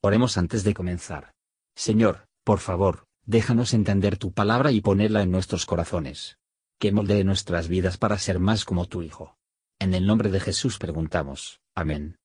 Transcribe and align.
Oremos 0.00 0.38
antes 0.38 0.62
de 0.62 0.74
comenzar. 0.74 1.32
Señor, 1.74 2.28
por 2.44 2.60
favor, 2.60 3.06
déjanos 3.26 3.74
entender 3.74 4.16
tu 4.16 4.32
palabra 4.32 4.70
y 4.70 4.80
ponerla 4.80 5.22
en 5.22 5.32
nuestros 5.32 5.66
corazones. 5.66 6.38
Que 6.78 6.92
moldee 6.92 7.24
nuestras 7.24 7.66
vidas 7.66 7.98
para 7.98 8.16
ser 8.18 8.38
más 8.38 8.64
como 8.64 8.86
tu 8.86 9.02
Hijo. 9.02 9.36
En 9.80 9.94
el 9.94 10.06
nombre 10.06 10.30
de 10.30 10.38
Jesús 10.38 10.78
preguntamos. 10.78 11.60
Amén. 11.74 12.16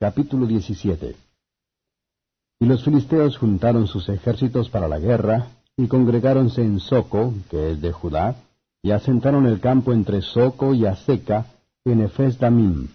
Capítulo 0.00 0.46
17 0.46 1.14
Y 2.60 2.64
los 2.66 2.82
filisteos 2.84 3.36
juntaron 3.36 3.86
sus 3.86 4.08
ejércitos 4.08 4.70
para 4.70 4.88
la 4.88 4.98
guerra, 4.98 5.48
y 5.76 5.88
congregáronse 5.88 6.62
en 6.62 6.80
Soco, 6.80 7.34
que 7.50 7.72
es 7.72 7.82
de 7.82 7.92
Judá, 7.92 8.36
y 8.82 8.92
asentaron 8.92 9.44
el 9.46 9.60
campo 9.60 9.92
entre 9.92 10.22
Soco 10.22 10.72
y 10.72 10.86
Aseca, 10.86 11.46
en 11.84 12.00
Efes 12.00 12.38
Damim. 12.38 12.88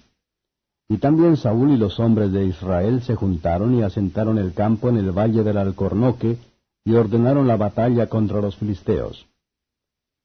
Y 0.92 0.98
también 0.98 1.38
Saúl 1.38 1.72
y 1.72 1.78
los 1.78 2.00
hombres 2.00 2.32
de 2.32 2.46
Israel 2.46 3.04
se 3.04 3.14
juntaron 3.14 3.76
y 3.76 3.84
asentaron 3.84 4.40
el 4.40 4.54
campo 4.54 4.90
en 4.90 4.98
el 4.98 5.12
valle 5.12 5.44
del 5.44 5.60
Alcornoque, 5.60 6.38
y 6.84 6.96
ordenaron 6.96 7.48
la 7.48 7.58
batalla 7.58 8.08
contra 8.08 8.42
los 8.42 8.56
filisteos. 8.56 9.28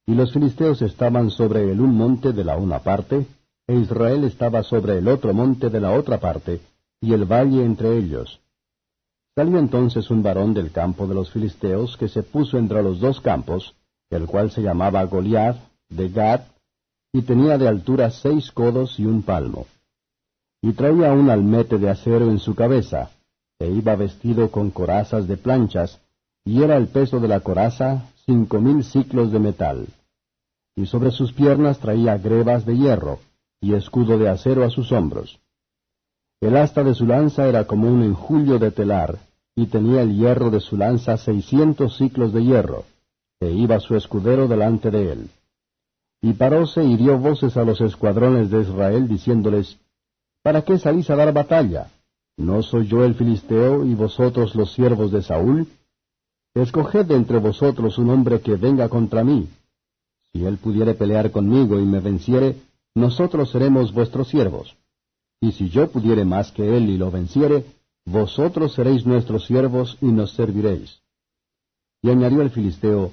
Y 0.06 0.14
los 0.14 0.32
filisteos 0.32 0.80
estaban 0.80 1.30
sobre 1.30 1.70
el 1.70 1.82
un 1.82 1.95
monte 1.95 2.32
de 2.32 2.45
la 2.45 2.56
una 2.56 2.78
parte, 2.78 3.27
e 3.66 3.74
Israel 3.74 4.24
estaba 4.24 4.62
sobre 4.62 4.96
el 4.98 5.09
otro 5.09 5.34
monte 5.34 5.68
de 5.68 5.80
la 5.80 5.92
otra 5.92 6.18
parte, 6.18 6.62
y 6.98 7.12
el 7.12 7.26
valle 7.26 7.62
entre 7.62 7.98
ellos. 7.98 8.40
Salió 9.34 9.59
entonces 9.59 10.10
un 10.10 10.23
varón 10.23 10.54
del 10.54 10.70
campo 10.70 11.06
de 11.06 11.15
los 11.15 11.30
filisteos 11.30 11.98
que 11.98 12.09
se 12.09 12.23
puso 12.23 12.56
entre 12.56 12.82
los 12.82 13.01
dos 13.01 13.20
campos, 13.20 13.74
el 14.09 14.26
cual 14.26 14.51
se 14.51 14.62
llamaba 14.62 15.04
Goliath, 15.04 15.59
de 15.90 16.09
Gad, 16.09 16.40
y 17.12 17.20
tenía 17.20 17.59
de 17.59 17.68
altura 17.68 18.10
seis 18.10 18.51
codos 18.51 18.98
y 18.98 19.04
un 19.04 19.23
palmo 19.23 19.66
y 20.64 20.73
traía 20.73 21.12
un 21.12 21.28
almete 21.28 21.76
de 21.76 21.90
acero 21.90 22.30
en 22.30 22.38
su 22.38 22.54
cabeza, 22.54 23.10
e 23.59 23.68
iba 23.70 23.96
vestido 23.96 24.51
con 24.51 24.70
corazas 24.70 25.29
de 25.29 25.37
planchas, 25.37 26.01
y 26.43 26.62
era 26.62 26.79
el 26.79 26.87
peso 26.87 27.20
de 27.20 27.29
la 27.29 27.40
coraza 27.40 28.07
cinco 28.24 28.62
mil 28.62 28.82
ciclos 28.82 29.30
de 29.30 29.40
metal. 29.40 29.87
Y 30.74 30.87
sobre 30.87 31.10
sus 31.10 31.35
piernas 31.35 31.80
traía 31.80 32.16
grebas 32.16 32.65
de 32.65 32.79
hierro, 32.79 33.18
y 33.60 33.74
escudo 33.74 34.16
de 34.16 34.30
acero 34.30 34.65
a 34.65 34.70
sus 34.70 34.90
hombros. 34.90 35.38
El 36.40 36.57
asta 36.57 36.82
de 36.82 36.95
su 36.95 37.04
lanza 37.04 37.46
era 37.46 37.66
como 37.66 37.88
un 37.88 38.02
enjulio 38.02 38.59
de 38.59 38.70
telar, 38.70 39.18
y 39.54 39.66
tenía 39.66 40.01
el 40.01 40.16
hierro 40.16 40.48
de 40.48 40.60
su 40.60 40.79
lanza 40.79 41.18
seiscientos 41.18 41.98
ciclos 41.98 42.32
de 42.32 42.42
hierro, 42.42 42.85
e 43.38 43.51
iba 43.51 43.80
su 43.80 43.96
escudero 43.96 44.48
delante 44.48 44.90
de 44.90 45.12
él. 45.12 45.29
Y 46.23 46.32
paróse 46.32 46.82
y 46.82 46.96
dio 46.96 47.18
voces 47.18 47.59
a 47.59 47.65
los 47.65 47.82
escuadrones 47.82 48.51
de 48.51 48.62
Israel, 48.62 49.07
diciéndoles, 49.09 49.79
¿Para 50.45 50.60
qué 50.60 50.78
salís 50.78 51.09
a 51.09 51.16
dar 51.16 51.32
batalla? 51.32 51.90
¿No 52.37 52.62
soy 52.62 52.87
yo 52.87 53.02
el 53.02 53.14
filisteo 53.14 53.82
y 53.82 53.95
vosotros 53.95 54.54
los 54.54 54.74
siervos 54.74 55.10
de 55.10 55.23
Saúl? 55.23 55.66
Escoged 56.54 57.10
entre 57.12 57.38
vosotros 57.38 57.96
un 57.96 58.10
hombre 58.10 58.42
que 58.42 58.56
venga 58.56 58.90
contra 58.90 59.24
mí. 59.24 59.48
Si 60.30 60.45
él 60.45 60.59
pudiere 60.59 60.92
pelear 60.92 61.30
conmigo 61.30 61.80
y 61.80 61.86
me 61.86 62.01
venciere, 62.01 62.56
nosotros 62.95 63.52
seremos 63.52 63.95
vuestros 63.95 64.28
siervos. 64.28 64.76
Y 65.41 65.53
si 65.53 65.70
yo 65.70 65.91
pudiere 65.91 66.26
más 66.26 66.53
que 66.53 66.76
él 66.76 66.91
y 66.91 66.98
lo 66.98 67.10
venciere, 67.10 67.64
vosotros 68.04 68.75
seréis 68.75 69.06
nuestros 69.06 69.47
siervos 69.47 69.97
y 70.03 70.08
nos 70.08 70.34
serviréis. 70.34 71.00
Y 72.03 72.10
añadió 72.10 72.42
el 72.42 72.50
filisteo, 72.50 73.12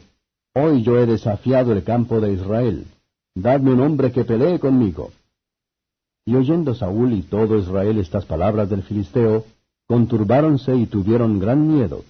Hoy 0.53 0.83
yo 0.83 0.99
he 0.99 1.05
desafiado 1.05 1.71
el 1.71 1.85
campo 1.85 2.19
de 2.19 2.33
Israel. 2.33 2.87
Dadme 3.35 3.71
un 3.71 3.79
hombre 3.79 4.11
que 4.11 4.25
pelee 4.25 4.59
conmigo. 4.59 5.11
Y 6.25 6.35
oyendo 6.35 6.75
Saúl 6.75 7.13
y 7.13 7.23
todo 7.23 7.57
Israel 7.57 7.97
estas 7.97 8.25
palabras 8.25 8.69
del 8.69 8.83
Filisteo, 8.83 9.43
conturbáronse 9.87 10.75
y 10.75 10.85
tuvieron 10.85 11.39
gran 11.39 11.67
miedo. 11.67 12.03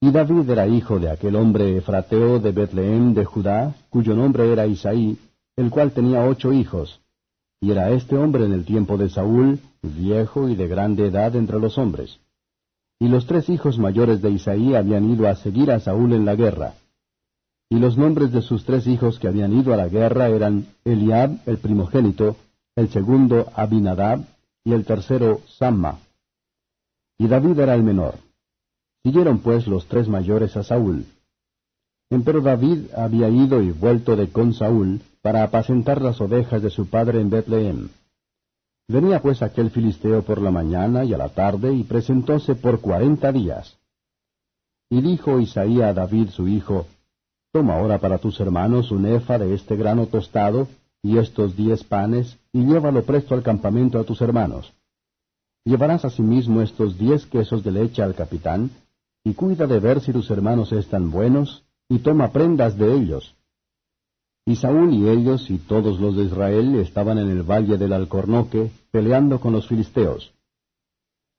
Y 0.00 0.10
David 0.10 0.50
era 0.50 0.66
hijo 0.66 0.98
de 0.98 1.10
aquel 1.10 1.36
hombre 1.36 1.76
efrateo 1.76 2.40
de 2.40 2.50
Betlehem 2.50 3.14
de 3.14 3.24
Judá, 3.24 3.74
cuyo 3.88 4.14
nombre 4.14 4.52
era 4.52 4.66
Isaí, 4.66 5.16
el 5.56 5.70
cual 5.70 5.92
tenía 5.92 6.24
ocho 6.24 6.52
hijos. 6.52 7.00
Y 7.60 7.70
era 7.70 7.90
este 7.90 8.16
hombre 8.16 8.44
en 8.44 8.52
el 8.52 8.64
tiempo 8.64 8.98
de 8.98 9.08
Saúl, 9.08 9.60
viejo 9.80 10.48
y 10.48 10.56
de 10.56 10.66
grande 10.66 11.06
edad 11.06 11.36
entre 11.36 11.60
los 11.60 11.78
hombres. 11.78 12.18
Y 12.98 13.08
los 13.08 13.26
tres 13.26 13.48
hijos 13.48 13.78
mayores 13.78 14.22
de 14.22 14.30
Isaí 14.30 14.74
habían 14.74 15.08
ido 15.08 15.28
a 15.28 15.36
seguir 15.36 15.70
a 15.70 15.80
Saúl 15.80 16.12
en 16.12 16.24
la 16.24 16.34
guerra. 16.34 16.74
Y 17.68 17.78
los 17.78 17.96
nombres 17.96 18.32
de 18.32 18.42
sus 18.42 18.64
tres 18.64 18.86
hijos 18.86 19.18
que 19.18 19.28
habían 19.28 19.52
ido 19.52 19.72
a 19.72 19.76
la 19.76 19.88
guerra 19.88 20.28
eran 20.28 20.66
Eliab, 20.84 21.38
el 21.46 21.58
primogénito, 21.58 22.36
el 22.76 22.88
segundo 22.90 23.50
Abinadab, 23.54 24.24
y 24.64 24.72
el 24.72 24.84
tercero 24.84 25.40
Samma. 25.58 25.98
Y 27.18 27.26
David 27.26 27.58
era 27.58 27.74
el 27.74 27.82
menor. 27.82 28.14
Siguieron 29.02 29.40
pues 29.40 29.66
los 29.66 29.86
tres 29.86 30.08
mayores 30.08 30.56
a 30.56 30.62
Saúl. 30.62 31.04
Empero 32.10 32.40
David 32.40 32.92
había 32.96 33.28
ido 33.28 33.62
y 33.62 33.72
vuelto 33.72 34.16
de 34.16 34.28
con 34.28 34.54
Saúl 34.54 35.00
para 35.22 35.42
apacentar 35.42 36.02
las 36.02 36.20
ovejas 36.20 36.62
de 36.62 36.70
su 36.70 36.88
padre 36.88 37.20
en 37.20 37.30
Betlehem. 37.30 37.88
Venía 38.88 39.20
pues 39.22 39.42
aquel 39.42 39.70
filisteo 39.70 40.22
por 40.22 40.40
la 40.40 40.50
mañana 40.50 41.04
y 41.04 41.14
a 41.14 41.18
la 41.18 41.30
tarde 41.30 41.72
y 41.72 41.84
presentóse 41.84 42.54
por 42.54 42.80
cuarenta 42.80 43.32
días. 43.32 43.78
Y 44.90 45.00
dijo 45.00 45.40
Isaías 45.40 45.90
a 45.90 45.94
David 45.94 46.28
su 46.30 46.48
hijo, 46.48 46.86
Toma 47.52 47.78
ahora 47.78 47.98
para 47.98 48.18
tus 48.18 48.40
hermanos 48.40 48.90
un 48.90 49.06
efa 49.06 49.38
de 49.38 49.54
este 49.54 49.76
grano 49.76 50.06
tostado, 50.06 50.68
y 51.02 51.18
estos 51.18 51.56
diez 51.56 51.82
panes, 51.84 52.38
y 52.52 52.64
llévalo 52.64 53.02
presto 53.02 53.34
al 53.34 53.42
campamento 53.42 53.98
a 53.98 54.04
tus 54.04 54.20
hermanos. 54.20 54.72
Llevarás 55.64 56.04
asimismo 56.04 56.62
estos 56.62 56.98
diez 56.98 57.26
quesos 57.26 57.64
de 57.64 57.72
leche 57.72 58.02
al 58.02 58.14
capitán, 58.14 58.70
y 59.24 59.34
cuida 59.34 59.66
de 59.66 59.80
ver 59.80 60.00
si 60.00 60.12
tus 60.12 60.30
hermanos 60.30 60.72
están 60.72 61.10
buenos, 61.10 61.64
y 61.88 61.98
toma 61.98 62.32
prendas 62.32 62.76
de 62.76 62.94
ellos. 62.94 63.34
Y 64.44 64.56
Saúl 64.56 64.92
y 64.94 65.08
ellos 65.08 65.50
y 65.50 65.58
todos 65.58 66.00
los 66.00 66.16
de 66.16 66.24
Israel 66.24 66.74
estaban 66.76 67.18
en 67.18 67.30
el 67.30 67.42
valle 67.42 67.78
del 67.78 67.92
Alcornoque, 67.92 68.72
peleando 68.90 69.40
con 69.40 69.52
los 69.52 69.68
filisteos. 69.68 70.32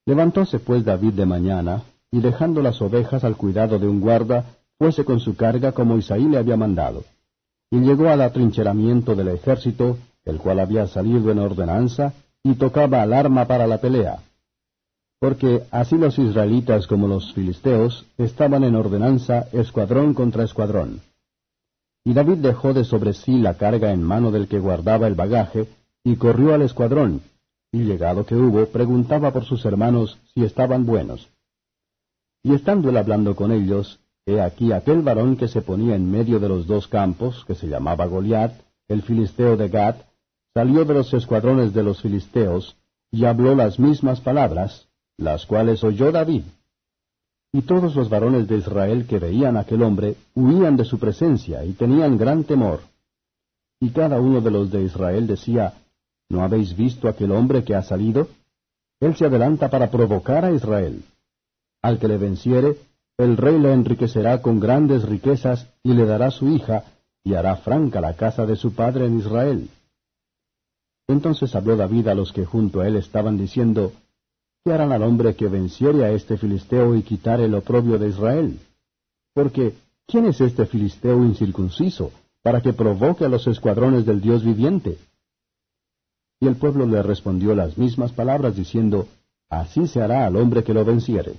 Levantóse 0.05 0.59
pues 0.59 0.85
David 0.85 1.13
de 1.13 1.25
mañana, 1.25 1.83
y 2.11 2.19
dejando 2.19 2.61
las 2.61 2.81
ovejas 2.81 3.23
al 3.23 3.35
cuidado 3.35 3.79
de 3.79 3.87
un 3.87 3.99
guarda, 3.99 4.45
fuese 4.77 5.03
con 5.03 5.19
su 5.19 5.35
carga 5.35 5.71
como 5.71 5.97
Isaí 5.97 6.25
le 6.25 6.37
había 6.37 6.55
mandado. 6.55 7.03
Y 7.73 7.79
llegó 7.79 8.09
al 8.09 8.21
atrincheramiento 8.21 9.15
del 9.15 9.29
ejército, 9.29 9.97
el 10.25 10.37
cual 10.37 10.59
había 10.59 10.85
salido 10.85 11.31
en 11.31 11.39
ordenanza, 11.39 12.13
y 12.43 12.53
tocaba 12.53 13.01
alarma 13.01 13.47
para 13.47 13.65
la 13.65 13.79
pelea. 13.79 14.19
Porque 15.19 15.63
así 15.71 15.97
los 15.97 16.19
israelitas 16.19 16.85
como 16.85 17.07
los 17.07 17.33
filisteos 17.33 18.05
estaban 18.19 18.63
en 18.63 18.75
ordenanza 18.75 19.47
escuadrón 19.53 20.13
contra 20.13 20.43
escuadrón. 20.43 21.01
Y 22.05 22.13
David 22.13 22.37
dejó 22.37 22.73
de 22.73 22.83
sobre 22.83 23.13
sí 23.13 23.39
la 23.39 23.55
carga 23.55 23.91
en 23.91 24.03
mano 24.03 24.29
del 24.29 24.47
que 24.47 24.59
guardaba 24.59 25.07
el 25.07 25.15
bagaje, 25.15 25.67
y 26.03 26.15
corrió 26.17 26.53
al 26.53 26.61
escuadrón, 26.61 27.21
y 27.71 27.79
llegado 27.85 28.23
que 28.23 28.35
hubo, 28.35 28.67
preguntaba 28.67 29.33
por 29.33 29.45
sus 29.45 29.65
hermanos 29.65 30.19
si 30.35 30.43
estaban 30.43 30.85
buenos. 30.85 31.27
Y 32.43 32.53
estando 32.53 32.91
él 32.91 32.97
hablando 32.97 33.35
con 33.35 33.51
ellos, 33.51 33.99
He 34.25 34.39
aquí 34.39 34.71
aquel 34.71 35.01
varón 35.01 35.35
que 35.35 35.47
se 35.47 35.61
ponía 35.61 35.95
en 35.95 36.09
medio 36.09 36.39
de 36.39 36.47
los 36.47 36.65
dos 36.65 36.87
campos, 36.87 37.43
que 37.45 37.55
se 37.55 37.67
llamaba 37.67 38.05
Goliat, 38.05 38.53
el 38.87 39.01
filisteo 39.01 39.57
de 39.57 39.67
Gat, 39.67 40.05
salió 40.53 40.85
de 40.85 40.93
los 40.93 41.13
escuadrones 41.13 41.73
de 41.73 41.83
los 41.83 42.01
filisteos, 42.01 42.77
y 43.11 43.25
habló 43.25 43.55
las 43.55 43.79
mismas 43.79 44.21
palabras, 44.21 44.87
las 45.17 45.45
cuales 45.45 45.83
oyó 45.83 46.11
David. 46.11 46.43
Y 47.51 47.61
todos 47.61 47.95
los 47.95 48.09
varones 48.09 48.47
de 48.47 48.57
Israel 48.57 49.05
que 49.07 49.19
veían 49.19 49.57
aquel 49.57 49.83
hombre 49.83 50.15
huían 50.33 50.75
de 50.75 50.85
su 50.85 50.97
presencia 50.97 51.63
y 51.65 51.73
tenían 51.73 52.17
gran 52.17 52.43
temor. 52.45 52.79
Y 53.79 53.91
cada 53.91 54.19
uno 54.19 54.41
de 54.41 54.49
los 54.49 54.71
de 54.71 54.83
Israel 54.83 55.27
decía, 55.27 55.73
¿No 56.29 56.41
habéis 56.43 56.75
visto 56.75 57.07
aquel 57.07 57.31
hombre 57.31 57.63
que 57.63 57.75
ha 57.75 57.83
salido? 57.83 58.27
Él 58.99 59.15
se 59.15 59.25
adelanta 59.25 59.69
para 59.69 59.91
provocar 59.91 60.45
a 60.45 60.51
Israel. 60.51 61.03
Al 61.81 61.99
que 61.99 62.07
le 62.07 62.17
venciere, 62.17 62.77
el 63.17 63.37
rey 63.37 63.59
le 63.59 63.73
enriquecerá 63.73 64.41
con 64.41 64.59
grandes 64.59 65.03
riquezas 65.03 65.67
y 65.83 65.93
le 65.93 66.05
dará 66.05 66.31
su 66.31 66.49
hija, 66.49 66.85
y 67.23 67.35
hará 67.35 67.55
franca 67.57 68.01
la 68.01 68.15
casa 68.15 68.45
de 68.45 68.55
su 68.55 68.73
padre 68.73 69.05
en 69.05 69.19
Israel. 69.19 69.69
Entonces 71.07 71.55
habló 71.55 71.75
David 71.75 72.07
a 72.07 72.15
los 72.15 72.31
que 72.31 72.45
junto 72.45 72.81
a 72.81 72.87
él 72.87 72.95
estaban 72.95 73.37
diciendo, 73.37 73.93
¿Qué 74.63 74.71
harán 74.71 74.93
al 74.93 75.03
hombre 75.03 75.35
que 75.35 75.47
venciere 75.47 76.05
a 76.05 76.11
este 76.11 76.37
filisteo 76.37 76.95
y 76.95 77.03
quitare 77.03 77.45
el 77.45 77.53
oprobio 77.53 77.97
de 77.97 78.07
Israel? 78.07 78.59
Porque, 79.33 79.75
¿quién 80.07 80.25
es 80.25 80.39
este 80.39 80.65
filisteo 80.65 81.23
incircunciso, 81.23 82.11
para 82.41 82.61
que 82.61 82.73
provoque 82.73 83.25
a 83.25 83.29
los 83.29 83.45
escuadrones 83.47 84.05
del 84.05 84.21
Dios 84.21 84.43
viviente? 84.43 84.97
Y 86.39 86.47
el 86.47 86.55
pueblo 86.55 86.85
le 86.85 87.03
respondió 87.03 87.53
las 87.55 87.77
mismas 87.77 88.13
palabras, 88.13 88.55
diciendo, 88.55 89.07
Así 89.49 89.87
se 89.87 90.01
hará 90.01 90.25
al 90.25 90.35
hombre 90.37 90.63
que 90.63 90.73
lo 90.73 90.83
venciere. 90.85 91.33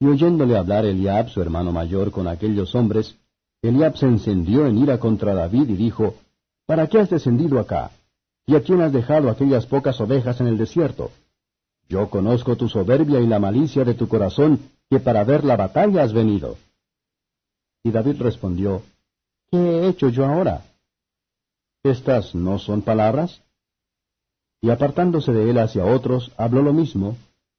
Y 0.00 0.06
oyéndole 0.06 0.56
hablar 0.56 0.86
Eliab, 0.86 1.28
su 1.28 1.42
hermano 1.42 1.72
mayor, 1.72 2.10
con 2.10 2.26
aquellos 2.26 2.74
hombres, 2.74 3.16
Eliab 3.60 3.98
se 3.98 4.06
encendió 4.06 4.66
en 4.66 4.78
ira 4.78 4.98
contra 4.98 5.34
David 5.34 5.68
y 5.68 5.76
dijo, 5.76 6.14
¿Para 6.66 6.86
qué 6.86 7.00
has 7.00 7.10
descendido 7.10 7.60
acá? 7.60 7.90
¿Y 8.46 8.56
a 8.56 8.62
quién 8.62 8.80
has 8.80 8.92
dejado 8.92 9.28
aquellas 9.28 9.66
pocas 9.66 10.00
ovejas 10.00 10.40
en 10.40 10.46
el 10.46 10.56
desierto? 10.56 11.10
Yo 11.86 12.08
conozco 12.08 12.56
tu 12.56 12.68
soberbia 12.68 13.20
y 13.20 13.26
la 13.26 13.38
malicia 13.38 13.84
de 13.84 13.94
tu 13.94 14.08
corazón, 14.08 14.60
que 14.88 15.00
para 15.00 15.22
ver 15.24 15.44
la 15.44 15.56
batalla 15.56 16.02
has 16.02 16.14
venido. 16.14 16.56
Y 17.82 17.90
David 17.90 18.22
respondió, 18.22 18.82
¿Qué 19.50 19.58
he 19.58 19.88
hecho 19.88 20.08
yo 20.08 20.24
ahora? 20.24 20.62
¿Estas 21.82 22.34
no 22.34 22.58
son 22.58 22.80
palabras? 22.82 23.42
Y 24.62 24.70
apartándose 24.70 25.32
de 25.32 25.50
él 25.50 25.58
hacia 25.58 25.84
otros, 25.84 26.32
habló 26.38 26.62
lo 26.62 26.72
mismo, 26.72 27.16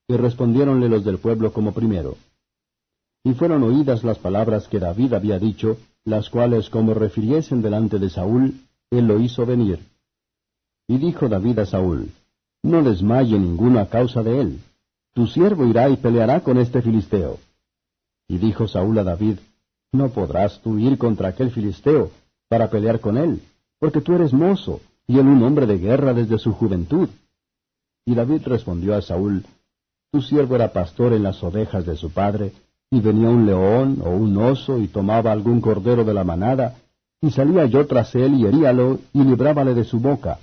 y 0.08 0.16
respondiéronle 0.16 0.90
los 0.90 1.04
del 1.06 1.20
pueblo 1.20 1.54
como 1.54 1.74
primero. 1.74 2.18
Y 3.24 3.34
fueron 3.34 3.64
oídas 3.64 4.04
las 4.04 4.18
palabras 4.18 4.68
que 4.68 4.80
David 4.80 5.14
había 5.14 5.38
dicho, 5.38 5.78
las 6.04 6.30
cuales 6.30 6.70
como 6.70 6.94
refiriesen 6.94 7.62
delante 7.62 8.00
de 8.00 8.10
Saúl, 8.10 8.56
él 8.90 9.08
lo 9.08 9.20
hizo 9.20 9.46
venir. 9.46 9.80
Y 10.88 10.98
dijo 10.98 11.30
David 11.30 11.60
a 11.60 11.66
Saúl, 11.66 12.12
No 12.64 12.84
desmaye 12.84 13.38
ninguno 13.38 13.80
a 13.80 13.88
causa 13.88 14.24
de 14.24 14.42
él. 14.42 14.60
Tu 15.14 15.28
siervo 15.28 15.66
irá 15.66 15.90
y 15.90 15.98
peleará 15.98 16.42
con 16.42 16.58
este 16.58 16.82
filisteo. 16.82 17.38
Y 18.28 18.38
dijo 18.38 18.68
Saúl 18.68 18.98
a 18.98 19.04
David, 19.04 19.38
No 19.92 20.10
podrás 20.10 20.60
tú 20.62 20.80
ir 20.80 20.98
contra 20.98 21.30
aquel 21.30 21.52
filisteo 21.52 22.12
para 22.50 22.70
pelear 22.70 23.00
con 23.00 23.18
él, 23.18 23.42
porque 23.80 24.02
tú 24.02 24.14
eres 24.14 24.34
mozo, 24.34 24.82
y 25.08 25.20
él 25.20 25.28
un 25.28 25.44
hombre 25.44 25.66
de 25.66 25.78
guerra 25.78 26.14
desde 26.14 26.38
su 26.40 26.54
juventud. 26.54 27.10
Y 28.06 28.16
David 28.16 28.42
respondió 28.46 28.96
a 28.96 29.02
Saúl, 29.02 29.46
Tu 30.12 30.22
siervo 30.22 30.56
era 30.56 30.74
pastor 30.74 31.14
en 31.14 31.24
las 31.24 31.44
ovejas 31.44 31.86
de 31.86 31.96
su 31.96 32.12
padre, 32.12 32.52
y 32.92 33.00
venía 33.00 33.30
un 33.30 33.46
león 33.46 34.02
o 34.04 34.10
un 34.10 34.38
oso 34.38 34.78
y 34.78 34.88
tomaba 34.88 35.32
algún 35.32 35.62
cordero 35.62 36.04
de 36.04 36.14
la 36.14 36.26
manada, 36.26 36.76
y 37.22 37.32
salía 37.32 37.66
yo 37.66 37.88
tras 37.88 38.14
él 38.16 38.34
y 38.36 38.46
heríalo 38.46 39.00
y 39.14 39.24
librábale 39.24 39.74
de 39.74 39.86
su 39.86 40.00
boca. 40.00 40.40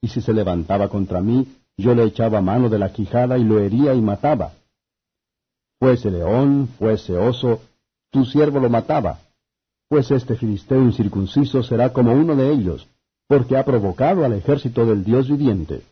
Y 0.00 0.08
si 0.08 0.20
se 0.20 0.32
levantaba 0.32 0.88
contra 0.88 1.20
mí, 1.20 1.46
yo 1.76 1.94
le 1.94 2.04
echaba 2.04 2.40
mano 2.40 2.68
de 2.68 2.78
la 2.78 2.92
quijada 2.92 3.38
y 3.38 3.44
lo 3.44 3.60
hería 3.60 3.94
y 3.94 4.02
mataba. 4.02 4.52
Fuese 5.78 6.10
león, 6.10 6.68
fuese 6.78 7.16
oso, 7.16 7.60
tu 8.10 8.24
siervo 8.24 8.58
lo 8.58 8.68
mataba. 8.68 9.20
Pues 9.88 10.10
este 10.10 10.34
filisteo 10.34 10.82
incircunciso 10.82 11.62
será 11.62 11.92
como 11.92 12.12
uno 12.12 12.34
de 12.34 12.50
ellos, 12.52 12.88
porque 13.28 13.56
ha 13.56 13.64
provocado 13.64 14.24
al 14.24 14.32
ejército 14.32 14.84
del 14.84 15.04
Dios 15.04 15.28
viviente. 15.28 15.82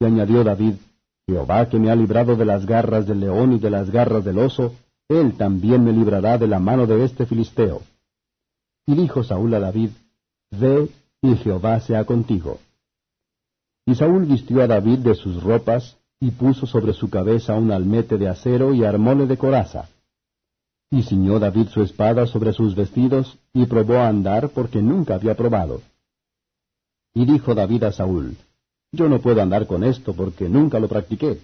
Y 0.00 0.04
añadió 0.04 0.44
David, 0.44 0.74
Jehová 1.30 1.68
que 1.68 1.78
me 1.78 1.90
ha 1.90 1.96
librado 1.96 2.34
de 2.34 2.44
las 2.44 2.66
garras 2.66 3.06
del 3.06 3.20
león 3.20 3.52
y 3.52 3.58
de 3.58 3.70
las 3.70 3.90
garras 3.90 4.24
del 4.24 4.38
oso, 4.38 4.74
él 5.08 5.36
también 5.36 5.84
me 5.84 5.92
librará 5.92 6.38
de 6.38 6.48
la 6.48 6.58
mano 6.58 6.86
de 6.86 7.04
este 7.04 7.24
filisteo. 7.24 7.82
Y 8.86 8.94
dijo 8.94 9.22
Saúl 9.22 9.54
a 9.54 9.60
David, 9.60 9.90
Ve, 10.50 10.88
y 11.22 11.36
Jehová 11.36 11.78
sea 11.80 12.04
contigo. 12.04 12.58
Y 13.86 13.94
Saúl 13.94 14.26
vistió 14.26 14.62
a 14.62 14.66
David 14.66 14.98
de 14.98 15.14
sus 15.14 15.42
ropas, 15.42 15.96
y 16.18 16.32
puso 16.32 16.66
sobre 16.66 16.92
su 16.92 17.08
cabeza 17.08 17.54
un 17.54 17.70
almete 17.70 18.18
de 18.18 18.28
acero 18.28 18.74
y 18.74 18.84
armóle 18.84 19.26
de 19.26 19.38
coraza. 19.38 19.88
Y 20.90 21.04
ciñó 21.04 21.38
David 21.38 21.68
su 21.68 21.82
espada 21.82 22.26
sobre 22.26 22.52
sus 22.52 22.74
vestidos, 22.74 23.38
y 23.54 23.66
probó 23.66 23.98
a 23.98 24.08
andar 24.08 24.50
porque 24.50 24.82
nunca 24.82 25.14
había 25.14 25.36
probado. 25.36 25.80
Y 27.14 27.24
dijo 27.24 27.54
David 27.54 27.84
a 27.84 27.92
Saúl, 27.92 28.36
yo 28.92 29.08
no 29.08 29.20
puedo 29.20 29.40
andar 29.40 29.66
con 29.66 29.84
esto 29.84 30.14
porque 30.14 30.48
nunca 30.48 30.78
lo 30.80 30.88
practiqué. 30.88 31.38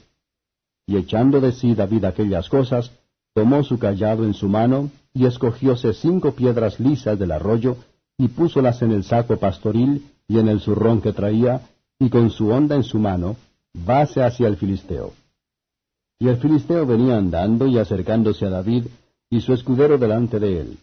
Y 0.87 0.97
echando 0.97 1.41
de 1.41 1.53
sí 1.53 1.75
David 1.75 2.05
aquellas 2.05 2.49
cosas, 2.49 2.91
tomó 3.35 3.63
su 3.63 3.79
callado 3.79 4.25
en 4.25 4.35
su 4.35 4.49
mano, 4.49 4.91
y 5.13 5.27
escogióse 5.27 5.95
cinco 5.95 6.33
piedras 6.33 6.79
lisas 6.81 7.19
del 7.19 7.33
arroyo, 7.33 7.77
y 8.19 8.29
púsolas 8.29 8.83
en 8.83 8.93
el 8.93 9.05
saco 9.05 9.37
pastoril 9.37 10.07
y 10.29 10.39
en 10.39 10.49
el 10.49 10.61
zurrón 10.61 11.01
que 11.01 11.13
traía, 11.13 11.63
y 11.99 12.09
con 12.09 12.31
su 12.31 12.49
honda 12.49 12.77
en 12.77 12.83
su 12.83 12.99
mano, 12.99 13.37
vase 13.73 14.23
hacia 14.23 14.49
el 14.49 14.57
filisteo. 14.57 15.13
Y 16.19 16.29
el 16.29 16.39
filisteo 16.39 16.87
venía 16.87 17.17
andando 17.17 17.67
y 17.67 17.79
acercándose 17.79 18.47
a 18.47 18.51
David, 18.51 18.87
y 19.31 19.41
su 19.41 19.53
escudero 19.53 19.99
delante 19.99 20.39
de 20.39 20.61
él. 20.61 20.79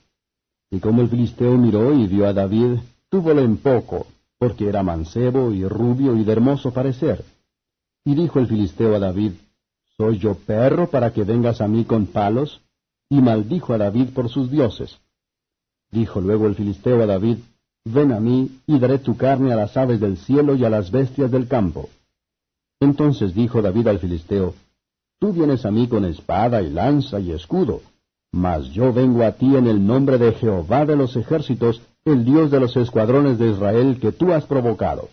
Y 0.69 0.79
como 0.79 1.01
el 1.01 1.09
filisteo 1.09 1.57
miró 1.57 1.93
y 1.93 2.07
vio 2.07 2.27
a 2.27 2.33
David, 2.33 2.79
túvole 3.09 3.43
en 3.43 3.57
poco, 3.57 4.07
porque 4.43 4.67
era 4.67 4.83
mancebo 4.83 5.53
y 5.53 5.65
rubio 5.65 6.17
y 6.17 6.25
de 6.25 6.33
hermoso 6.33 6.73
parecer. 6.73 7.23
Y 8.03 8.13
dijo 8.13 8.39
el 8.39 8.47
filisteo 8.47 8.93
a 8.93 8.99
David, 8.99 9.31
¿Soy 9.95 10.17
yo 10.17 10.35
perro 10.35 10.89
para 10.89 11.13
que 11.13 11.23
vengas 11.23 11.61
a 11.61 11.69
mí 11.69 11.85
con 11.85 12.07
palos? 12.07 12.59
Y 13.09 13.21
maldijo 13.21 13.73
a 13.73 13.77
David 13.77 14.09
por 14.09 14.27
sus 14.27 14.51
dioses. 14.51 14.99
Dijo 15.91 16.19
luego 16.19 16.47
el 16.47 16.55
filisteo 16.55 17.01
a 17.01 17.05
David, 17.05 17.37
Ven 17.85 18.11
a 18.11 18.19
mí, 18.19 18.59
y 18.67 18.79
daré 18.79 18.99
tu 18.99 19.15
carne 19.15 19.53
a 19.53 19.55
las 19.55 19.77
aves 19.77 20.01
del 20.01 20.17
cielo 20.17 20.55
y 20.55 20.65
a 20.65 20.69
las 20.69 20.91
bestias 20.91 21.31
del 21.31 21.47
campo. 21.47 21.89
Entonces 22.81 23.33
dijo 23.33 23.61
David 23.61 23.87
al 23.87 23.99
filisteo, 23.99 24.55
Tú 25.21 25.31
vienes 25.31 25.65
a 25.65 25.71
mí 25.71 25.87
con 25.87 26.03
espada 26.03 26.61
y 26.61 26.69
lanza 26.69 27.17
y 27.21 27.31
escudo, 27.31 27.79
mas 28.33 28.65
yo 28.71 28.91
vengo 28.91 29.23
a 29.23 29.31
ti 29.31 29.55
en 29.55 29.67
el 29.67 29.85
nombre 29.87 30.17
de 30.17 30.33
Jehová 30.33 30.85
de 30.85 30.97
los 30.97 31.15
ejércitos, 31.15 31.81
el 32.05 32.25
Dios 32.25 32.51
de 32.51 32.59
los 32.59 32.75
escuadrones 32.75 33.39
de 33.39 33.49
Israel 33.49 33.97
que 33.99 34.11
tú 34.11 34.33
has 34.33 34.45
provocado. 34.45 35.09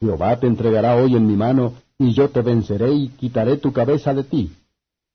Jehová 0.00 0.38
te 0.38 0.46
entregará 0.46 0.96
hoy 0.96 1.14
en 1.14 1.26
mi 1.26 1.36
mano, 1.36 1.74
y 1.98 2.12
yo 2.12 2.30
te 2.30 2.42
venceré 2.42 2.92
y 2.92 3.08
quitaré 3.08 3.56
tu 3.56 3.72
cabeza 3.72 4.14
de 4.14 4.24
ti. 4.24 4.52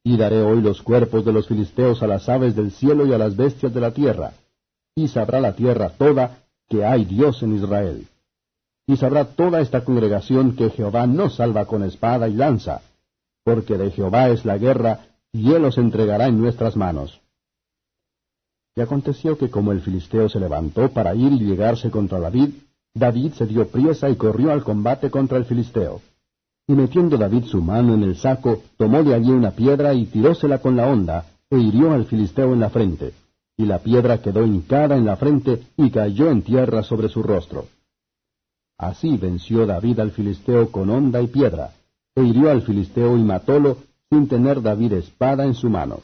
Y 0.04 0.18
daré 0.18 0.42
hoy 0.42 0.62
los 0.62 0.82
cuerpos 0.82 1.26
de 1.26 1.34
los 1.34 1.48
filisteos 1.48 2.02
a 2.02 2.08
las 2.08 2.28
aves 2.30 2.56
del 2.56 2.72
cielo 2.72 3.06
y 3.06 3.14
a 3.14 3.18
las 3.18 3.36
bestias 3.36 3.74
de 3.74 3.82
la 3.82 3.92
tierra. 3.92 4.34
Y 4.96 5.08
sabrá 5.08 5.40
la 5.40 5.56
tierra 5.56 5.90
toda 5.90 6.40
que 6.68 6.86
hay 6.86 7.06
Dios 7.06 7.42
en 7.44 7.56
Israel. 7.56 8.08
Y 8.88 8.98
sabrá 8.98 9.26
toda 9.26 9.62
esta 9.62 9.84
congregación 9.84 10.56
que 10.56 10.70
Jehová 10.70 11.08
no 11.08 11.30
salva 11.30 11.66
con 11.66 11.84
espada 11.84 12.28
y 12.28 12.34
lanza, 12.34 12.82
porque 13.44 13.78
de 13.78 13.92
Jehová 13.92 14.30
es 14.30 14.46
la 14.46 14.58
guerra, 14.58 15.06
y 15.32 15.54
él 15.54 15.62
los 15.62 15.78
entregará 15.78 16.28
en 16.28 16.40
nuestras 16.42 16.76
manos. 16.76 17.21
Y 18.76 18.82
aconteció 18.82 19.38
que 19.38 19.50
como 19.50 19.72
el 19.72 19.82
filisteo 19.82 20.30
se 20.30 20.40
levantó 20.40 20.90
para 20.90 21.14
ir 21.14 21.34
y 21.34 21.40
llegarse 21.40 21.92
contra 21.92 22.20
David, 22.20 22.52
David 22.94 23.34
se 23.34 23.46
dio 23.46 23.68
priesa 23.68 24.10
y 24.10 24.16
corrió 24.16 24.52
al 24.52 24.64
combate 24.64 25.10
contra 25.10 25.38
el 25.38 25.46
filisteo. 25.46 26.02
Y 26.68 26.74
metiendo 26.74 27.18
David 27.18 27.46
su 27.46 27.62
mano 27.62 27.94
en 27.94 28.04
el 28.04 28.16
saco, 28.16 28.62
tomó 28.78 29.04
de 29.04 29.14
allí 29.14 29.32
una 29.32 29.52
piedra 29.52 29.94
y 29.94 30.06
tirósela 30.06 30.60
con 30.60 30.76
la 30.76 30.88
honda, 30.88 31.26
e 31.50 31.58
hirió 31.58 31.92
al 31.92 32.06
filisteo 32.06 32.54
en 32.54 32.62
la 32.62 32.70
frente. 32.70 33.14
Y 33.58 33.66
la 33.66 33.80
piedra 33.80 34.22
quedó 34.22 34.46
hincada 34.46 34.96
en 34.96 35.06
la 35.06 35.18
frente 35.18 35.64
y 35.76 35.90
cayó 35.90 36.30
en 36.30 36.42
tierra 36.42 36.84
sobre 36.84 37.10
su 37.10 37.22
rostro. 37.22 37.66
Así 38.78 39.18
venció 39.18 39.66
David 39.66 40.00
al 40.00 40.12
filisteo 40.12 40.72
con 40.72 40.90
honda 40.90 41.22
y 41.22 41.28
piedra, 41.28 41.72
e 42.16 42.24
hirió 42.24 42.50
al 42.50 42.62
filisteo 42.62 43.18
y 43.18 43.24
matólo, 43.24 43.78
sin 44.10 44.28
tener 44.28 44.62
David 44.62 44.94
espada 44.94 45.46
en 45.46 45.54
su 45.54 45.70
mano. 45.70 46.00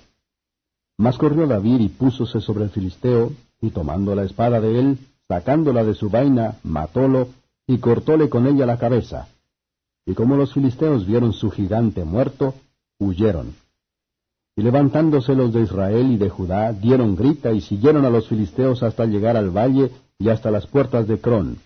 Mas 0.98 1.18
corrió 1.18 1.46
David 1.46 1.80
y 1.80 1.90
púsose 1.90 2.42
sobre 2.42 2.64
el 2.64 2.70
filisteo, 2.72 3.32
y 3.62 3.70
tomando 3.70 4.16
la 4.16 4.24
espada 4.24 4.60
de 4.60 4.80
él, 4.80 4.98
sacándola 5.28 5.84
de 5.84 5.94
su 5.94 6.10
vaina, 6.10 6.56
matólo, 6.64 7.30
y 7.68 7.78
cortóle 7.80 8.30
con 8.30 8.48
ella 8.48 8.66
la 8.66 8.78
cabeza. 8.78 9.28
Y 10.06 10.14
como 10.14 10.38
los 10.38 10.54
filisteos 10.54 11.06
vieron 11.06 11.34
su 11.34 11.52
gigante 11.52 12.04
muerto, 12.04 12.56
huyeron. 12.98 13.56
Y 14.56 14.64
levantándose 14.64 15.36
los 15.36 15.54
de 15.54 15.62
Israel 15.62 16.12
y 16.12 16.18
de 16.18 16.30
Judá, 16.30 16.72
dieron 16.74 17.16
grita 17.16 17.52
y 17.52 17.62
siguieron 17.62 18.06
a 18.06 18.10
los 18.10 18.28
filisteos 18.28 18.82
hasta 18.82 19.06
llegar 19.06 19.38
al 19.38 19.52
valle 19.52 19.92
y 20.18 20.30
hasta 20.30 20.50
las 20.50 20.66
puertas 20.66 21.08
de 21.08 21.20
Crón. 21.20 21.58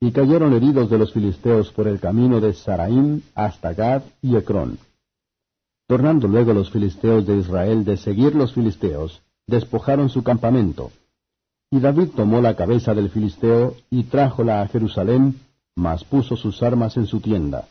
Y 0.00 0.10
cayeron 0.12 0.52
heridos 0.52 0.90
de 0.90 0.98
los 0.98 1.12
filisteos 1.12 1.70
por 1.70 1.86
el 1.86 2.00
camino 2.00 2.40
de 2.40 2.54
Saraim 2.54 3.20
hasta 3.34 3.72
Gad 3.72 4.02
y 4.22 4.36
Ecrón. 4.36 4.78
Tornando 5.88 6.28
luego 6.28 6.52
los 6.52 6.70
filisteos 6.70 7.26
de 7.26 7.38
Israel 7.38 7.82
de 7.82 7.96
seguir 7.96 8.34
los 8.34 8.52
filisteos, 8.52 9.22
despojaron 9.46 10.10
su 10.10 10.22
campamento. 10.22 10.92
Y 11.70 11.80
David 11.80 12.10
tomó 12.14 12.42
la 12.42 12.54
cabeza 12.54 12.92
del 12.92 13.08
filisteo 13.08 13.74
y 13.90 14.04
trájola 14.04 14.60
a 14.60 14.68
Jerusalén, 14.68 15.40
mas 15.74 16.04
puso 16.04 16.36
sus 16.36 16.62
armas 16.62 16.98
en 16.98 17.06
su 17.06 17.20
tienda. 17.20 17.66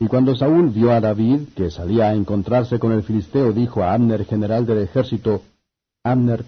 Y 0.00 0.08
cuando 0.08 0.34
Saúl 0.34 0.70
vio 0.70 0.90
a 0.90 1.00
David, 1.00 1.50
que 1.54 1.70
salía 1.70 2.08
a 2.08 2.14
encontrarse 2.14 2.80
con 2.80 2.90
el 2.90 3.04
filisteo, 3.04 3.52
dijo 3.52 3.84
a 3.84 3.94
Abner, 3.94 4.24
general 4.24 4.66
del 4.66 4.78
ejército, 4.78 5.42
Abner, 6.02 6.44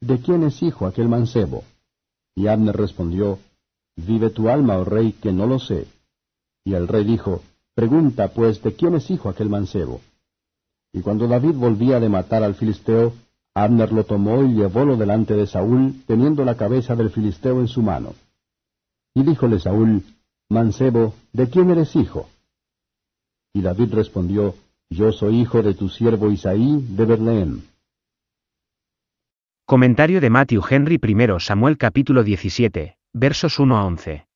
¿de 0.00 0.18
quién 0.18 0.42
es 0.42 0.60
hijo 0.60 0.86
aquel 0.86 1.08
mancebo? 1.08 1.62
Y 2.34 2.48
Abner 2.48 2.76
respondió, 2.76 3.38
Vive 3.94 4.30
tu 4.30 4.48
alma, 4.48 4.76
oh 4.76 4.84
rey, 4.84 5.12
que 5.12 5.32
no 5.32 5.46
lo 5.46 5.60
sé. 5.60 5.86
Y 6.64 6.74
el 6.74 6.88
rey 6.88 7.04
dijo, 7.04 7.42
Pregunta, 7.74 8.28
pues, 8.28 8.62
de 8.62 8.74
quién 8.74 8.94
es 8.94 9.10
hijo 9.10 9.28
aquel 9.28 9.48
mancebo. 9.48 10.00
Y 10.92 11.00
cuando 11.02 11.28
David 11.28 11.54
volvía 11.54 12.00
de 12.00 12.08
matar 12.08 12.42
al 12.42 12.54
filisteo, 12.54 13.12
Abner 13.54 13.92
lo 13.92 14.04
tomó 14.04 14.44
y 14.44 14.54
llevólo 14.54 14.96
delante 14.96 15.34
de 15.34 15.46
Saúl, 15.46 16.02
teniendo 16.06 16.44
la 16.44 16.56
cabeza 16.56 16.94
del 16.94 17.10
filisteo 17.10 17.60
en 17.60 17.68
su 17.68 17.82
mano. 17.82 18.14
Y 19.14 19.22
díjole 19.22 19.58
Saúl, 19.58 20.04
Mancebo, 20.48 21.14
¿de 21.32 21.48
quién 21.48 21.70
eres 21.70 21.94
hijo? 21.96 22.28
Y 23.52 23.62
David 23.62 23.94
respondió, 23.94 24.54
Yo 24.88 25.12
soy 25.12 25.40
hijo 25.40 25.62
de 25.62 25.74
tu 25.74 25.88
siervo 25.88 26.30
Isaí 26.30 26.84
de 26.88 27.04
Berleem. 27.04 27.62
Comentario 29.66 30.20
de 30.20 30.30
Matthew 30.30 30.62
Henry 30.68 31.00
I 31.00 31.40
Samuel 31.40 31.78
capítulo 31.78 32.24
17, 32.24 32.96
versos 33.12 33.58
1 33.58 33.76
a 33.76 33.84
11. 33.84 34.29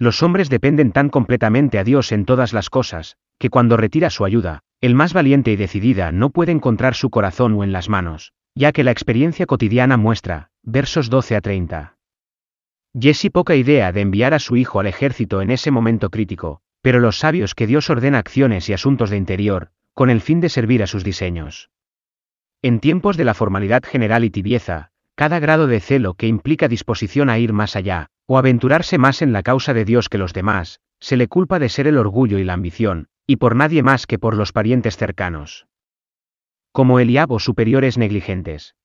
Los 0.00 0.22
hombres 0.22 0.48
dependen 0.48 0.92
tan 0.92 1.10
completamente 1.10 1.78
a 1.78 1.84
Dios 1.84 2.10
en 2.10 2.24
todas 2.24 2.54
las 2.54 2.70
cosas, 2.70 3.18
que 3.38 3.50
cuando 3.50 3.76
retira 3.76 4.08
su 4.08 4.24
ayuda, 4.24 4.60
el 4.80 4.94
más 4.94 5.12
valiente 5.12 5.52
y 5.52 5.56
decidida 5.56 6.10
no 6.10 6.30
puede 6.30 6.52
encontrar 6.52 6.94
su 6.94 7.10
corazón 7.10 7.52
o 7.52 7.64
en 7.64 7.72
las 7.72 7.90
manos, 7.90 8.32
ya 8.54 8.72
que 8.72 8.82
la 8.82 8.92
experiencia 8.92 9.44
cotidiana 9.44 9.98
muestra, 9.98 10.48
versos 10.62 11.10
12 11.10 11.36
a 11.36 11.40
30. 11.42 11.98
Jesse 12.98 13.28
poca 13.30 13.54
idea 13.56 13.92
de 13.92 14.00
enviar 14.00 14.32
a 14.32 14.38
su 14.38 14.56
hijo 14.56 14.80
al 14.80 14.86
ejército 14.86 15.42
en 15.42 15.50
ese 15.50 15.70
momento 15.70 16.08
crítico, 16.08 16.62
pero 16.80 16.98
los 16.98 17.18
sabios 17.18 17.54
que 17.54 17.66
Dios 17.66 17.90
ordena 17.90 18.20
acciones 18.20 18.70
y 18.70 18.72
asuntos 18.72 19.10
de 19.10 19.18
interior, 19.18 19.70
con 19.92 20.08
el 20.08 20.22
fin 20.22 20.40
de 20.40 20.48
servir 20.48 20.82
a 20.82 20.86
sus 20.86 21.04
diseños. 21.04 21.68
En 22.62 22.80
tiempos 22.80 23.18
de 23.18 23.24
la 23.24 23.34
formalidad 23.34 23.82
general 23.84 24.24
y 24.24 24.30
tibieza, 24.30 24.92
cada 25.14 25.40
grado 25.40 25.66
de 25.66 25.80
celo 25.80 26.14
que 26.14 26.26
implica 26.26 26.68
disposición 26.68 27.28
a 27.28 27.38
ir 27.38 27.52
más 27.52 27.76
allá, 27.76 28.06
o 28.30 28.38
aventurarse 28.38 28.96
más 28.96 29.22
en 29.22 29.32
la 29.32 29.42
causa 29.42 29.74
de 29.74 29.84
Dios 29.84 30.08
que 30.08 30.16
los 30.16 30.32
demás, 30.32 30.78
se 31.00 31.16
le 31.16 31.26
culpa 31.26 31.58
de 31.58 31.68
ser 31.68 31.88
el 31.88 31.98
orgullo 31.98 32.38
y 32.38 32.44
la 32.44 32.52
ambición, 32.52 33.08
y 33.26 33.38
por 33.38 33.56
nadie 33.56 33.82
más 33.82 34.06
que 34.06 34.20
por 34.20 34.36
los 34.36 34.52
parientes 34.52 34.96
cercanos. 34.96 35.66
Como 36.70 37.00
Eliab 37.00 37.32
o 37.32 37.40
superiores 37.40 37.98
negligentes. 37.98 38.76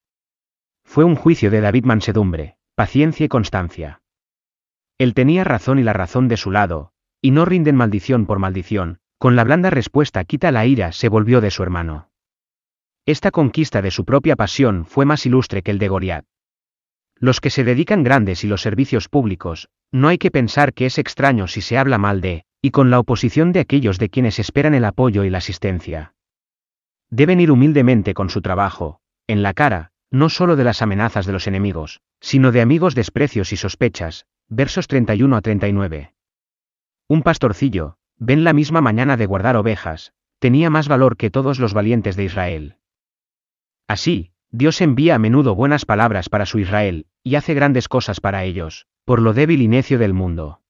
Fue 0.83 1.03
un 1.03 1.13
juicio 1.13 1.51
de 1.51 1.61
David 1.61 1.85
mansedumbre, 1.85 2.57
paciencia 2.73 3.23
y 3.23 3.29
constancia. 3.29 4.01
Él 4.97 5.13
tenía 5.13 5.43
razón 5.43 5.77
y 5.77 5.83
la 5.83 5.93
razón 5.93 6.27
de 6.27 6.37
su 6.37 6.49
lado, 6.49 6.91
y 7.21 7.29
no 7.29 7.45
rinden 7.45 7.75
maldición 7.75 8.25
por 8.25 8.39
maldición, 8.39 8.97
con 9.19 9.35
la 9.35 9.43
blanda 9.43 9.69
respuesta 9.69 10.25
quita 10.25 10.51
la 10.51 10.65
ira 10.65 10.91
se 10.91 11.07
volvió 11.07 11.39
de 11.39 11.51
su 11.51 11.61
hermano. 11.61 12.09
Esta 13.05 13.29
conquista 13.29 13.83
de 13.83 13.91
su 13.91 14.05
propia 14.05 14.35
pasión 14.35 14.87
fue 14.87 15.05
más 15.05 15.23
ilustre 15.27 15.61
que 15.61 15.69
el 15.69 15.77
de 15.77 15.87
Goliat. 15.87 16.25
Los 17.19 17.39
que 17.39 17.49
se 17.49 17.63
dedican 17.63 18.03
grandes 18.03 18.43
y 18.43 18.47
los 18.47 18.61
servicios 18.61 19.09
públicos, 19.09 19.69
no 19.91 20.09
hay 20.09 20.17
que 20.17 20.31
pensar 20.31 20.73
que 20.73 20.85
es 20.85 20.97
extraño 20.97 21.47
si 21.47 21.61
se 21.61 21.77
habla 21.77 21.97
mal 21.97 22.21
de, 22.21 22.43
y 22.61 22.71
con 22.71 22.89
la 22.89 22.99
oposición 22.99 23.51
de 23.51 23.61
aquellos 23.61 23.99
de 23.99 24.09
quienes 24.09 24.39
esperan 24.39 24.73
el 24.73 24.85
apoyo 24.85 25.23
y 25.23 25.29
la 25.29 25.37
asistencia. 25.37 26.13
Deben 27.09 27.39
ir 27.39 27.51
humildemente 27.51 28.13
con 28.13 28.29
su 28.29 28.41
trabajo, 28.41 28.99
en 29.27 29.43
la 29.43 29.53
cara, 29.53 29.91
no 30.11 30.29
solo 30.29 30.55
de 30.55 30.63
las 30.63 30.81
amenazas 30.81 31.25
de 31.25 31.33
los 31.33 31.47
enemigos, 31.47 32.01
sino 32.19 32.51
de 32.51 32.61
amigos 32.61 32.95
desprecios 32.95 33.53
y 33.53 33.57
sospechas, 33.57 34.25
versos 34.47 34.87
31 34.87 35.35
a 35.35 35.41
39. 35.41 36.13
Un 37.07 37.21
pastorcillo, 37.21 37.97
ven 38.17 38.43
la 38.43 38.53
misma 38.53 38.81
mañana 38.81 39.17
de 39.17 39.25
guardar 39.25 39.57
ovejas, 39.57 40.13
tenía 40.39 40.69
más 40.69 40.87
valor 40.87 41.17
que 41.17 41.29
todos 41.29 41.59
los 41.59 41.73
valientes 41.73 42.15
de 42.15 42.23
Israel. 42.23 42.77
Así, 43.87 44.31
Dios 44.57 44.79
envía 44.79 45.15
a 45.15 45.19
menudo 45.19 45.53
buenas 45.53 45.83
palabras 45.83 46.29
para 46.29 46.45
su 46.45 46.59
Israel, 46.59 47.07
y 47.23 47.35
hace 47.35 47.53
grandes 47.53 47.89
cosas 47.89 48.21
para 48.21 48.45
ellos, 48.45 48.87
por 49.03 49.21
lo 49.21 49.33
débil 49.33 49.61
y 49.61 49.67
necio 49.67 49.99
del 49.99 50.13
mundo. 50.13 50.61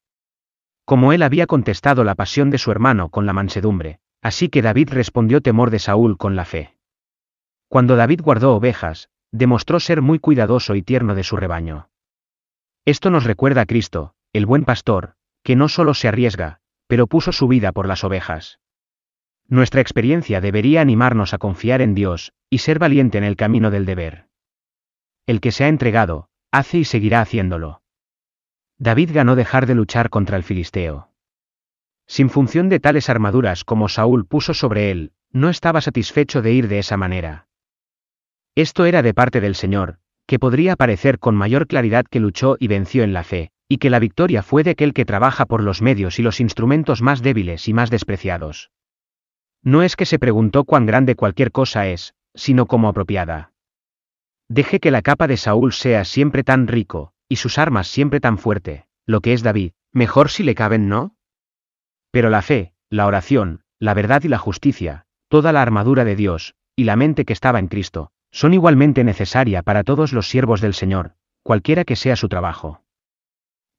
Como 0.86 1.14
él 1.14 1.22
había 1.22 1.46
contestado 1.46 2.04
la 2.04 2.16
pasión 2.16 2.50
de 2.50 2.58
su 2.58 2.72
hermano 2.72 3.10
con 3.10 3.28
la 3.28 3.34
mansedumbre, 3.34 4.00
así 4.24 4.50
que 4.50 4.64
David 4.64 4.90
respondió 4.90 5.42
temor 5.42 5.70
de 5.70 5.78
Saúl 5.78 6.18
con 6.18 6.36
la 6.36 6.46
fe. 6.46 6.76
Cuando 7.68 7.96
David 7.96 8.22
guardó 8.24 8.56
ovejas, 8.56 9.12
demostró 9.32 9.80
ser 9.80 10.02
muy 10.02 10.18
cuidadoso 10.18 10.74
y 10.74 10.82
tierno 10.82 11.14
de 11.14 11.24
su 11.24 11.38
rebaño. 11.38 11.90
Esto 12.86 13.12
nos 13.12 13.24
recuerda 13.24 13.62
a 13.62 13.66
Cristo, 13.68 14.16
el 14.34 14.48
buen 14.48 14.66
pastor, 14.66 15.14
que 15.44 15.56
no 15.56 15.70
solo 15.70 15.94
se 15.94 16.08
arriesga, 16.08 16.60
pero 16.88 17.06
puso 17.06 17.32
su 17.32 17.48
vida 17.48 17.72
por 17.72 17.88
las 17.88 18.04
ovejas. 18.04 18.60
Nuestra 19.48 19.82
experiencia 19.82 20.42
debería 20.42 20.82
animarnos 20.82 21.34
a 21.34 21.38
confiar 21.38 21.82
en 21.82 21.94
Dios, 21.94 22.34
y 22.50 22.60
ser 22.60 22.80
valiente 22.80 23.18
en 23.18 23.24
el 23.24 23.36
camino 23.36 23.70
del 23.70 23.86
deber. 23.86 24.28
El 25.28 25.40
que 25.40 25.52
se 25.52 25.64
ha 25.64 25.68
entregado, 25.68 26.30
hace 26.52 26.80
y 26.80 26.86
seguirá 26.86 27.22
haciéndolo. 27.22 27.82
David 28.78 29.12
ganó 29.14 29.36
dejar 29.36 29.68
de 29.68 29.76
luchar 29.76 30.10
contra 30.10 30.38
el 30.38 30.44
filisteo. 30.44 31.12
Sin 32.08 32.30
función 32.30 32.70
de 32.70 32.80
tales 32.80 33.10
armaduras 33.10 33.64
como 33.64 33.88
Saúl 33.88 34.26
puso 34.26 34.54
sobre 34.54 34.92
él, 34.92 35.14
no 35.32 35.50
estaba 35.50 35.82
satisfecho 35.82 36.42
de 36.42 36.52
ir 36.52 36.68
de 36.68 36.80
esa 36.80 36.98
manera. 36.98 37.48
Esto 38.56 38.86
era 38.86 39.02
de 39.02 39.14
parte 39.14 39.42
del 39.42 39.56
Señor, 39.56 40.00
que 40.28 40.40
podría 40.40 40.76
parecer 40.76 41.20
con 41.20 41.36
mayor 41.36 41.68
claridad 41.68 42.06
que 42.10 42.20
luchó 42.20 42.58
y 42.60 42.68
venció 42.68 43.04
en 43.04 43.14
la 43.14 43.24
fe, 43.24 43.52
y 43.68 43.78
que 43.78 43.90
la 43.90 44.00
victoria 44.00 44.44
fue 44.44 44.64
de 44.64 44.72
aquel 44.72 44.94
que 44.94 45.06
trabaja 45.06 45.46
por 45.46 45.62
los 45.62 45.82
medios 45.82 46.20
y 46.20 46.24
los 46.24 46.40
instrumentos 46.40 47.02
más 47.02 47.22
débiles 47.22 47.68
y 47.68 47.74
más 47.74 47.90
despreciados. 47.90 48.72
No 49.66 49.82
es 49.82 49.96
que 49.96 50.06
se 50.06 50.20
preguntó 50.20 50.64
cuán 50.64 50.86
grande 50.86 51.16
cualquier 51.16 51.52
cosa 51.52 51.88
es, 51.88 52.14
sino 52.36 52.68
como 52.68 52.88
apropiada. 52.88 53.52
Deje 54.48 54.80
que 54.80 54.92
la 54.92 55.02
capa 55.02 55.26
de 55.26 55.38
Saúl 55.38 55.74
sea 55.74 56.06
siempre 56.06 56.44
tan 56.44 56.68
rico, 56.68 57.14
y 57.28 57.38
sus 57.38 57.58
armas 57.58 57.88
siempre 57.88 58.20
tan 58.20 58.38
fuerte, 58.38 58.86
lo 59.08 59.22
que 59.22 59.34
es 59.34 59.42
David, 59.42 59.72
mejor 59.92 60.30
si 60.30 60.44
le 60.44 60.54
caben, 60.54 60.88
¿no? 60.88 61.16
Pero 62.12 62.30
la 62.30 62.44
fe, 62.44 62.74
la 62.92 63.08
oración, 63.08 63.64
la 63.80 63.96
verdad 63.96 64.22
y 64.24 64.28
la 64.28 64.38
justicia, 64.38 65.08
toda 65.30 65.52
la 65.52 65.64
armadura 65.64 66.06
de 66.06 66.16
Dios, 66.16 66.54
y 66.76 66.84
la 66.84 66.96
mente 66.96 67.26
que 67.26 67.34
estaba 67.34 67.58
en 67.58 67.68
Cristo, 67.68 68.12
son 68.32 68.54
igualmente 68.54 69.04
necesaria 69.04 69.64
para 69.64 69.84
todos 69.84 70.14
los 70.14 70.30
siervos 70.30 70.62
del 70.62 70.76
Señor, 70.76 71.16
cualquiera 71.42 71.86
que 71.86 71.96
sea 71.96 72.16
su 72.16 72.30
trabajo. 72.30 72.84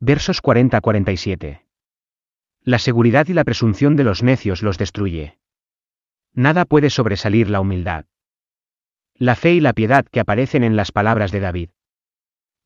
Versos 0.01 0.43
40-47. 0.43 1.63
La 2.65 2.81
seguridad 2.81 3.29
y 3.29 3.35
la 3.35 3.45
presunción 3.45 3.95
de 3.95 4.03
los 4.03 4.25
necios 4.25 4.65
los 4.65 4.79
destruye 4.79 5.39
nada 6.37 6.67
puede 6.67 6.91
sobresalir 6.91 7.51
la 7.51 7.61
humildad. 7.61 8.05
La 9.15 9.35
fe 9.35 9.55
y 9.55 9.61
la 9.61 9.73
piedad 9.73 10.05
que 10.05 10.21
aparecen 10.21 10.63
en 10.63 10.77
las 10.77 10.93
palabras 10.93 11.33
de 11.33 11.41
David. 11.41 11.71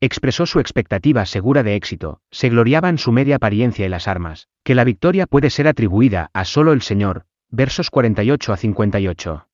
Expresó 0.01 0.45
su 0.45 0.59
expectativa 0.59 1.25
segura 1.25 1.63
de 1.63 1.75
éxito, 1.75 2.21
se 2.31 2.49
gloriaba 2.49 2.89
en 2.89 2.97
su 2.97 3.11
media 3.11 3.37
apariencia 3.37 3.85
y 3.85 3.89
las 3.89 4.07
armas, 4.07 4.49
que 4.63 4.75
la 4.75 4.83
victoria 4.83 5.25
puede 5.25 5.49
ser 5.49 5.67
atribuida 5.67 6.29
a 6.33 6.43
solo 6.43 6.73
el 6.73 6.81
Señor, 6.81 7.25
versos 7.49 7.89
48 7.89 8.51
a 8.53 8.57
58. 8.57 9.47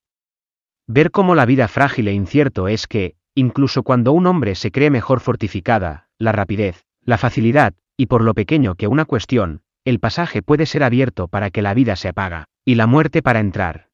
Ver 0.88 1.12
cómo 1.12 1.36
la 1.36 1.46
vida 1.46 1.68
frágil 1.68 2.08
e 2.08 2.14
incierto 2.14 2.68
es 2.68 2.88
que, 2.88 3.16
incluso 3.36 3.84
cuando 3.84 4.14
un 4.14 4.26
hombre 4.26 4.56
se 4.56 4.72
cree 4.72 4.90
mejor 4.90 5.20
fortificada, 5.20 6.08
la 6.18 6.32
rapidez, 6.32 6.86
la 7.02 7.18
facilidad, 7.18 7.76
y 7.98 8.08
por 8.08 8.24
lo 8.24 8.34
pequeño 8.34 8.76
que 8.76 8.88
una 8.88 9.06
cuestión, 9.06 9.62
el 9.84 10.00
pasaje 10.00 10.42
puede 10.42 10.66
ser 10.66 10.84
abierto 10.84 11.28
para 11.28 11.52
que 11.52 11.62
la 11.62 11.74
vida 11.74 11.96
se 11.96 12.08
apaga, 12.08 12.46
y 12.66 12.76
la 12.76 12.88
muerte 12.88 13.22
para 13.22 13.40
entrar. 13.40 13.87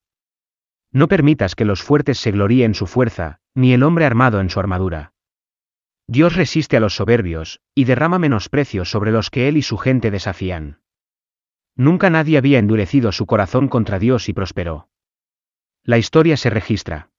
No 0.94 1.08
permitas 1.08 1.56
que 1.56 1.66
los 1.66 1.82
fuertes 1.82 2.20
se 2.20 2.32
gloríen 2.32 2.72
en 2.72 2.74
su 2.76 2.86
fuerza, 2.86 3.40
ni 3.56 3.74
el 3.74 3.82
hombre 3.82 4.06
armado 4.06 4.40
en 4.40 4.52
su 4.52 4.60
armadura. 4.60 5.14
Dios 6.08 6.36
resiste 6.36 6.78
a 6.78 6.80
los 6.80 6.96
soberbios, 6.96 7.62
y 7.74 7.86
derrama 7.86 8.20
menosprecio 8.20 8.86
sobre 8.86 9.12
los 9.12 9.32
que 9.32 9.48
él 9.48 9.58
y 9.58 9.64
su 9.64 9.78
gente 9.78 10.12
desafían. 10.12 10.82
Nunca 11.76 12.12
nadie 12.12 12.38
había 12.38 12.60
endurecido 12.60 13.12
su 13.12 13.26
corazón 13.26 13.68
contra 13.68 13.98
Dios 13.98 14.30
y 14.30 14.34
prosperó. 14.34 14.90
La 15.84 15.98
historia 15.98 16.38
se 16.38 16.52
registra. 16.52 17.10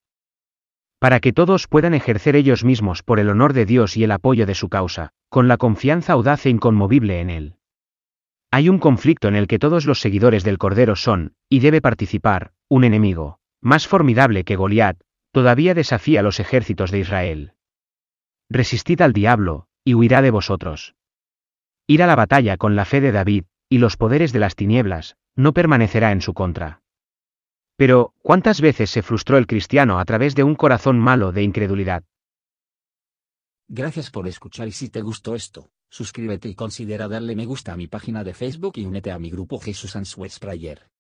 Para 1.01 1.19
que 1.19 1.33
todos 1.33 1.67
puedan 1.67 1.95
ejercer 1.95 2.37
ellos 2.37 2.65
mismos 2.65 3.03
por 3.03 3.19
el 3.19 3.29
honor 3.29 3.53
de 3.53 3.67
Dios 3.67 3.97
y 3.97 4.05
el 4.05 4.13
apoyo 4.13 4.47
de 4.47 4.55
su 4.55 4.69
causa, 4.69 5.11
con 5.29 5.49
la 5.49 5.57
confianza 5.57 6.13
audaz 6.13 6.47
e 6.47 6.51
inconmovible 6.51 7.21
en 7.21 7.31
él. 7.31 7.57
Hay 8.53 8.69
un 8.69 8.79
conflicto 8.79 9.27
en 9.27 9.35
el 9.35 9.49
que 9.49 9.59
todos 9.59 9.85
los 9.85 10.01
seguidores 10.01 10.45
del 10.45 10.59
Cordero 10.59 10.95
son, 10.95 11.35
y 11.49 11.59
debe 11.59 11.81
participar, 11.81 12.53
un 12.69 12.85
enemigo, 12.85 13.41
más 13.65 13.89
formidable 13.89 14.45
que 14.45 14.57
Goliat, 14.57 15.01
todavía 15.33 15.75
desafía 15.75 16.23
los 16.23 16.39
ejércitos 16.39 16.91
de 16.91 16.99
Israel. 16.99 17.55
Resistid 18.51 19.01
al 19.01 19.15
diablo, 19.15 19.69
y 19.83 19.95
huirá 19.95 20.21
de 20.21 20.31
vosotros. 20.31 20.95
Ir 21.87 22.03
a 22.03 22.07
la 22.07 22.15
batalla 22.15 22.59
con 22.59 22.77
la 22.77 22.85
fe 22.85 23.01
de 23.01 23.11
David, 23.11 23.45
y 23.71 23.79
los 23.79 23.97
poderes 23.97 24.33
de 24.33 24.39
las 24.39 24.55
tinieblas, 24.55 25.17
no 25.35 25.55
permanecerá 25.55 26.13
en 26.13 26.21
su 26.21 26.35
contra. 26.35 26.83
Pero, 27.77 28.13
¿cuántas 28.23 28.61
veces 28.61 28.91
se 28.91 29.03
frustró 29.03 29.39
el 29.39 29.47
cristiano 29.47 29.99
a 29.99 30.05
través 30.05 30.35
de 30.35 30.45
un 30.45 30.55
corazón 30.55 30.99
malo 30.99 31.33
de 31.33 31.43
incredulidad? 31.43 32.05
Gracias 33.67 34.11
por 34.11 34.29
escuchar 34.29 34.69
y 34.69 34.73
si 34.73 34.91
te 34.91 35.01
gustó 35.01 35.35
esto, 35.35 35.71
suscríbete 35.89 36.51
y 36.51 36.55
considera 36.55 37.09
darle 37.09 37.35
me 37.35 37.47
gusta 37.47 37.73
a 37.73 37.77
mi 37.77 37.87
página 37.87 38.23
de 38.23 38.35
Facebook 38.35 38.75
y 38.77 38.85
únete 38.85 39.11
a 39.11 39.19
mi 39.19 39.31
grupo 39.31 39.59
Jesús 39.59 39.97
Answers 39.97 40.39
Prayer. 40.39 40.94